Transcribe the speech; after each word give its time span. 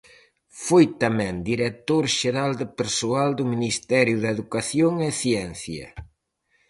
Foi 0.65 0.85
tamén 1.03 1.33
Director 1.51 2.03
xeral 2.19 2.51
de 2.61 2.67
Persoal 2.79 3.29
do 3.37 3.45
Ministerio 3.53 4.17
de 4.23 4.29
Educación 4.35 4.93
e 5.07 5.09
Ciencia. 5.23 5.87